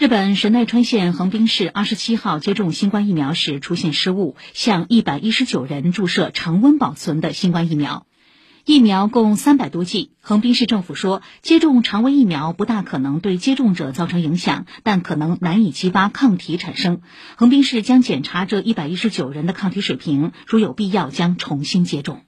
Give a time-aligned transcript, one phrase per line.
[0.00, 8.06] 日本神奈川县横滨市二十七号接种新冠疫苗时出现失误向一百一十九人注射常温保存的新冠疫苗。
[8.64, 17.02] 疫苗共三百多剂横滨市政府说接种常温疫苗不大可能对接种者造成影响但可能难以激发抗体产生。
[17.36, 22.22] 横滨市将检查这一百一十九人的抗体水平如有必要将重新接种。